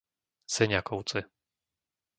[0.53, 1.19] Seniakovce